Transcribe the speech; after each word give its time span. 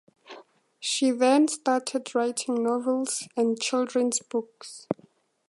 She 0.79 1.11
then 1.11 1.47
started 1.47 2.15
writing 2.15 2.63
novels 2.63 3.27
and 3.37 3.61
children's 3.61 4.17
books. 4.19 4.87